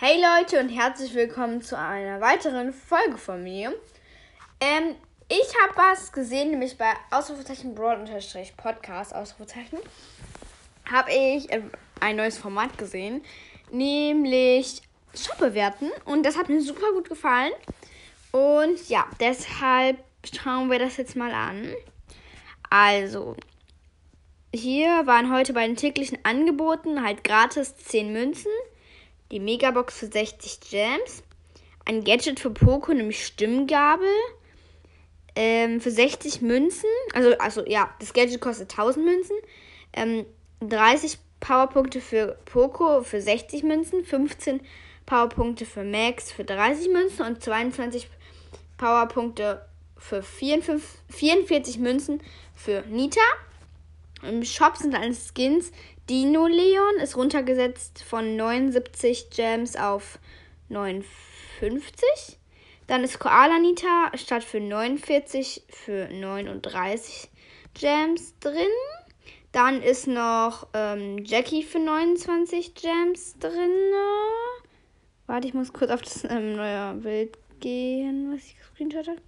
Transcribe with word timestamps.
Hey 0.00 0.22
Leute 0.22 0.60
und 0.60 0.68
herzlich 0.68 1.12
willkommen 1.12 1.60
zu 1.60 1.76
einer 1.76 2.20
weiteren 2.20 2.72
Folge 2.72 3.18
von 3.18 3.42
mir. 3.42 3.74
Ähm, 4.60 4.94
ich 5.28 5.52
habe 5.60 5.76
was 5.76 6.12
gesehen, 6.12 6.52
nämlich 6.52 6.78
bei 6.78 6.92
Ausrufezeichen 7.10 7.74
Broad-Podcast, 7.74 9.12
Ausrufezeichen, 9.12 9.80
habe 10.88 11.10
ich 11.10 11.50
äh, 11.50 11.62
ein 11.98 12.14
neues 12.14 12.38
Format 12.38 12.78
gesehen, 12.78 13.22
nämlich 13.72 14.82
Shop 15.16 15.38
bewerten 15.38 15.90
und 16.04 16.24
das 16.24 16.38
hat 16.38 16.48
mir 16.48 16.62
super 16.62 16.92
gut 16.92 17.08
gefallen. 17.08 17.52
Und 18.30 18.88
ja, 18.88 19.04
deshalb 19.18 19.98
schauen 20.32 20.70
wir 20.70 20.78
das 20.78 20.96
jetzt 20.96 21.16
mal 21.16 21.32
an. 21.32 21.74
Also, 22.70 23.34
hier 24.54 25.08
waren 25.08 25.32
heute 25.32 25.52
bei 25.54 25.66
den 25.66 25.74
täglichen 25.74 26.18
Angeboten 26.22 27.02
halt 27.04 27.24
gratis 27.24 27.74
10 27.78 28.12
Münzen 28.12 28.52
die 29.30 29.40
Megabox 29.40 29.98
für 29.98 30.06
60 30.06 30.60
Gems, 30.70 31.22
ein 31.84 32.04
Gadget 32.04 32.40
für 32.40 32.50
Poco, 32.50 32.92
nämlich 32.92 33.24
Stimmgabel, 33.24 34.08
ähm, 35.34 35.80
für 35.80 35.90
60 35.90 36.42
Münzen, 36.42 36.88
also, 37.14 37.36
also 37.38 37.66
ja, 37.66 37.94
das 38.00 38.12
Gadget 38.12 38.40
kostet 38.40 38.70
1000 38.70 39.04
Münzen, 39.04 39.36
ähm, 39.92 40.26
30 40.60 41.18
Powerpunkte 41.40 42.00
für 42.00 42.38
Poco 42.44 43.02
für 43.02 43.20
60 43.20 43.62
Münzen, 43.62 44.04
15 44.04 44.60
Powerpunkte 45.06 45.64
für 45.64 45.84
Max 45.84 46.30
für 46.32 46.44
30 46.44 46.88
Münzen. 46.92 47.24
Und 47.24 47.42
22 47.42 48.08
Powerpunkte 48.76 49.64
für 49.96 50.22
44, 50.22 51.00
44 51.08 51.78
Münzen 51.78 52.20
für 52.54 52.82
Nita. 52.88 53.20
Im 54.22 54.44
Shop 54.44 54.76
sind 54.76 54.94
alle 54.94 55.14
Skins. 55.14 55.70
Dino 56.08 56.46
Leon 56.46 56.96
ist 57.02 57.18
runtergesetzt 57.18 58.02
von 58.02 58.34
79 58.36 59.28
Gems 59.28 59.76
auf 59.76 60.18
59. 60.70 61.04
Dann 62.86 63.04
ist 63.04 63.18
Koala 63.18 63.58
Nita 63.58 64.10
statt 64.14 64.42
für 64.42 64.58
49 64.58 65.64
für 65.68 66.08
39 66.08 67.28
Gems 67.74 68.38
drin. 68.40 68.54
Dann 69.52 69.82
ist 69.82 70.06
noch 70.06 70.68
ähm, 70.72 71.22
Jackie 71.26 71.62
für 71.62 71.78
29 71.78 72.74
Gems 72.74 73.38
drin. 73.38 73.92
Warte, 75.26 75.46
ich 75.46 75.52
muss 75.52 75.74
kurz 75.74 75.90
auf 75.90 76.00
das 76.00 76.24
ähm, 76.24 76.56
neue 76.56 76.94
Bild 76.94 77.36
gehen, 77.60 78.32
was 78.32 78.46
ich 78.46 78.56
gescreenshot 78.56 79.08
habe. 79.08 79.20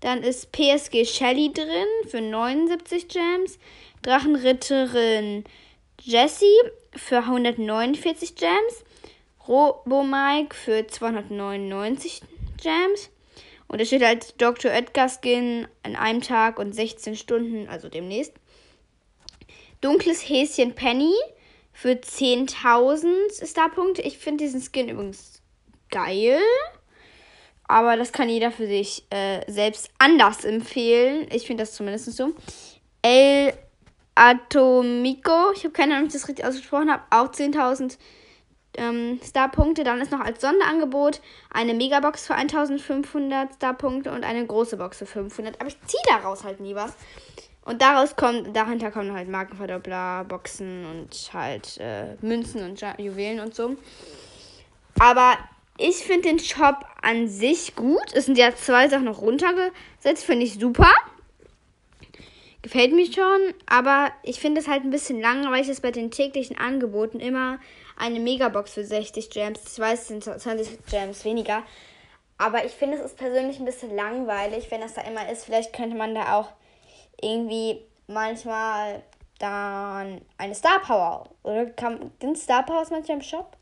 Dann 0.00 0.22
ist 0.22 0.50
PSG 0.52 1.04
Shelly 1.04 1.52
drin 1.52 1.86
für 2.08 2.22
79 2.22 3.06
Gems. 3.08 3.58
Drachenritterin 4.00 5.44
Jessie 6.00 6.58
für 6.94 7.18
149 7.18 8.34
Gems. 8.34 8.84
Robo 9.48 10.02
Mike 10.02 10.54
für 10.54 10.86
299 10.86 12.22
Gems. 12.62 13.10
Und 13.68 13.80
es 13.80 13.88
steht 13.88 14.02
als 14.02 14.36
Dr. 14.36 14.70
Edgar 14.70 15.08
Skin 15.08 15.66
an 15.82 15.96
einem 15.96 16.20
Tag 16.20 16.58
und 16.58 16.74
16 16.74 17.16
Stunden, 17.16 17.68
also 17.68 17.88
demnächst. 17.88 18.32
Dunkles 19.80 20.28
Häschen 20.28 20.74
Penny 20.74 21.14
für 21.72 21.90
10.000 21.90 23.46
Starpunkte. 23.48 24.02
Ich 24.02 24.18
finde 24.18 24.44
diesen 24.44 24.60
Skin 24.60 24.88
übrigens 24.88 25.42
geil. 25.90 26.40
Aber 27.68 27.96
das 27.96 28.12
kann 28.12 28.28
jeder 28.28 28.52
für 28.52 28.66
sich 28.66 29.04
äh, 29.10 29.40
selbst 29.50 29.90
anders 29.98 30.44
empfehlen. 30.44 31.26
Ich 31.32 31.46
finde 31.46 31.64
das 31.64 31.74
zumindest 31.74 32.12
so. 32.12 32.32
El 33.02 33.52
Atomico, 34.16 35.52
ich 35.54 35.64
habe 35.64 35.72
keine 35.72 35.94
Ahnung, 35.94 36.04
ob 36.04 36.08
ich 36.08 36.20
das 36.20 36.28
richtig 36.28 36.44
ausgesprochen 36.46 36.90
habe, 36.90 37.02
auch 37.10 37.30
10.000 37.30 37.98
ähm, 38.78 39.20
Starpunkte. 39.22 39.84
Dann 39.84 40.00
ist 40.00 40.10
noch 40.10 40.20
als 40.20 40.40
Sonderangebot 40.40 41.20
eine 41.50 41.74
Megabox 41.74 42.26
für 42.26 42.34
1500 42.34 43.54
Starpunkte 43.54 44.10
und 44.10 44.24
eine 44.24 44.46
große 44.46 44.78
Box 44.78 44.98
für 44.98 45.06
500. 45.06 45.60
Aber 45.60 45.68
ich 45.68 45.78
ziehe 45.82 46.02
daraus 46.08 46.44
halt 46.44 46.60
nie 46.60 46.74
was. 46.74 46.94
Und 47.66 47.82
daraus 47.82 48.16
kommt, 48.16 48.56
dahinter 48.56 48.90
kommen 48.90 49.12
halt 49.12 49.28
Markenverdoppler, 49.28 50.24
Boxen 50.24 50.86
und 50.86 51.30
halt 51.34 51.78
äh, 51.78 52.16
Münzen 52.22 52.62
und 52.62 52.80
Juwelen 52.98 53.40
und 53.40 53.54
so. 53.54 53.76
Aber 54.98 55.34
ich 55.76 55.96
finde 55.96 56.28
den 56.28 56.38
Shop 56.38 56.86
an 57.02 57.28
sich 57.28 57.76
gut. 57.76 58.14
Es 58.14 58.26
sind 58.26 58.38
ja 58.38 58.54
zwei 58.54 58.88
Sachen 58.88 59.04
noch 59.04 59.20
runtergesetzt, 59.20 60.24
finde 60.24 60.46
ich 60.46 60.54
super. 60.54 60.88
Gefällt 62.66 62.92
mir 62.92 63.06
schon, 63.06 63.54
aber 63.66 64.10
ich 64.24 64.40
finde 64.40 64.60
es 64.60 64.66
halt 64.66 64.82
ein 64.82 64.90
bisschen 64.90 65.20
langweilig, 65.20 65.68
dass 65.68 65.80
bei 65.80 65.92
den 65.92 66.10
täglichen 66.10 66.58
Angeboten 66.58 67.20
immer 67.20 67.60
eine 67.96 68.18
Megabox 68.18 68.72
für 68.72 68.82
60 68.82 69.30
Gems. 69.30 69.60
Ich 69.72 69.78
weiß, 69.78 70.00
es 70.00 70.08
sind 70.08 70.24
20 70.24 70.84
Gems 70.90 71.24
weniger. 71.24 71.62
Aber 72.38 72.64
ich 72.64 72.72
finde, 72.72 72.96
es 72.96 73.04
ist 73.04 73.16
persönlich 73.16 73.60
ein 73.60 73.66
bisschen 73.66 73.94
langweilig, 73.94 74.68
wenn 74.72 74.80
das 74.80 74.94
da 74.94 75.02
immer 75.02 75.30
ist. 75.30 75.44
Vielleicht 75.44 75.72
könnte 75.74 75.96
man 75.96 76.16
da 76.16 76.40
auch 76.40 76.48
irgendwie 77.22 77.84
manchmal 78.08 79.04
dann 79.38 80.22
eine 80.36 80.54
Star 80.56 80.80
Power. 80.80 81.28
Oder 81.44 81.66
kann, 81.66 82.10
sind 82.20 82.36
Star 82.36 82.66
Powers 82.66 82.90
manchmal 82.90 83.18
im 83.18 83.22
Shop? 83.22 83.56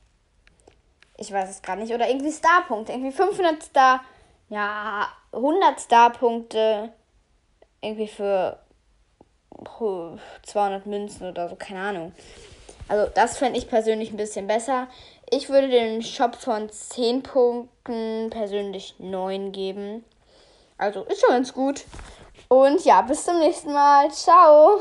Ich 1.19 1.31
weiß 1.31 1.51
es 1.51 1.61
gerade 1.61 1.83
nicht. 1.83 1.93
Oder 1.93 2.09
irgendwie 2.09 2.33
Starpunkte. 2.33 2.93
Irgendwie 2.93 3.13
500 3.13 3.63
Star. 3.65 4.03
Ja, 4.49 5.09
100 5.31 5.79
Starpunkte. 5.79 6.91
Irgendwie 7.83 8.09
für 8.09 8.64
200 10.43 10.87
Münzen 10.87 11.29
oder 11.29 11.49
so. 11.49 11.57
Keine 11.57 11.81
Ahnung. 11.81 12.13
Also, 12.89 13.11
das 13.15 13.39
fände 13.39 13.59
ich 13.59 13.69
persönlich 13.69 14.11
ein 14.11 14.17
bisschen 14.17 14.47
besser. 14.47 14.89
Ich 15.31 15.49
würde 15.49 15.69
den 15.69 16.03
Shop 16.03 16.37
von 16.37 16.71
10 16.71 17.23
Punkten 17.23 18.31
persönlich 18.31 18.95
9 18.99 19.53
geben. 19.53 20.05
Also, 20.77 21.03
ist 21.05 21.21
schon 21.21 21.31
ganz 21.31 21.55
gut. 21.55 21.85
Und 22.49 22.85
ja, 22.85 23.03
bis 23.03 23.25
zum 23.25 23.39
nächsten 23.39 23.73
Mal. 23.73 24.11
Ciao. 24.11 24.81